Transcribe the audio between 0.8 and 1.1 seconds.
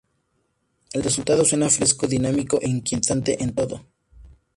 El